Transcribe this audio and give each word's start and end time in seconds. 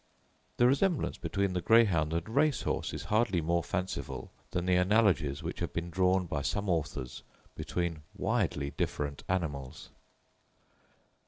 The 0.57 0.65
resemblance 0.65 1.19
between 1.19 1.53
the 1.53 1.61
greyhound 1.61 2.11
and 2.11 2.27
race 2.27 2.63
horse 2.63 2.91
is 2.91 3.03
hardly 3.03 3.39
more 3.39 3.63
fanciful 3.63 4.31
than 4.49 4.65
the 4.65 4.73
analogies 4.73 5.43
which 5.43 5.59
have 5.59 5.73
been 5.73 5.91
drawn 5.91 6.25
by 6.25 6.41
some 6.41 6.69
authors 6.69 7.21
between 7.55 8.01
widely 8.15 8.71
different 8.71 9.23
animals. 9.29 9.91